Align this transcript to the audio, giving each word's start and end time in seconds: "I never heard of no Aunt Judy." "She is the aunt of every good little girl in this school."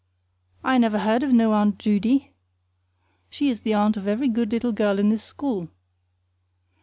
"I 0.63 0.79
never 0.79 0.97
heard 0.97 1.21
of 1.21 1.31
no 1.31 1.53
Aunt 1.53 1.77
Judy." 1.77 2.33
"She 3.29 3.51
is 3.51 3.61
the 3.61 3.75
aunt 3.75 3.97
of 3.97 4.07
every 4.07 4.29
good 4.29 4.49
little 4.51 4.71
girl 4.71 4.97
in 4.97 5.09
this 5.09 5.23
school." 5.23 5.69